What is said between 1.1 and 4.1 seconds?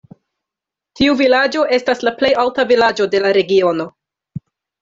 vilaĝo estas la plej alta vilaĝo de la regiono.